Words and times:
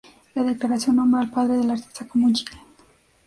La 0.33 0.41
declaración 0.41 0.95
nombra 0.95 1.19
al 1.21 1.29
padre 1.29 1.57
del 1.57 1.69
artista 1.69 2.07
como 2.07 2.27
'Gil'. 2.27 2.57